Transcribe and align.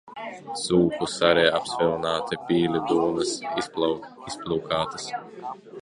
Cūku 0.61 1.07
sari 1.15 1.43
apsvilināti, 1.59 2.41
pīļu 2.49 2.83
dūnas 2.93 3.37
izplūkātas. 3.65 5.11